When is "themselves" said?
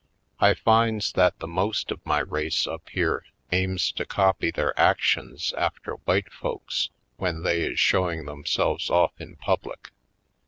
8.25-8.89